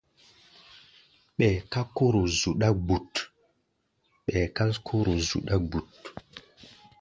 Ɓɛɛ 1.37 1.57
ká 4.51 4.61
kóro 4.87 5.13
zuɗa 5.27 5.59
bút. 5.71 5.89